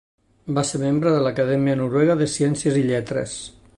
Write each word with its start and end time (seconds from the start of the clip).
Va 0.57 0.61
ser 0.69 0.79
membre 0.83 1.11
de 1.15 1.19
l'Acadèmia 1.27 1.75
Noruega 1.83 2.17
de 2.23 2.29
Ciències 2.37 2.81
i 2.81 2.87
Lletres. 2.89 3.37